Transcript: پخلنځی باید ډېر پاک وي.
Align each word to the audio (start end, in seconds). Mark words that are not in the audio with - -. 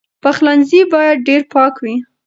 پخلنځی 0.23 0.81
باید 0.93 1.17
ډېر 1.27 1.41
پاک 1.53 1.73
وي. 1.83 1.95